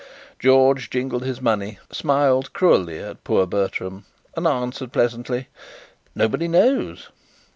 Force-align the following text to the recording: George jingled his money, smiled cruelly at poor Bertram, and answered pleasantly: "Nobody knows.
George 0.39 0.89
jingled 0.89 1.23
his 1.23 1.41
money, 1.43 1.77
smiled 1.91 2.53
cruelly 2.53 2.97
at 2.97 3.23
poor 3.23 3.45
Bertram, 3.45 4.05
and 4.35 4.47
answered 4.47 4.91
pleasantly: 4.91 5.47
"Nobody 6.15 6.47
knows. 6.47 7.09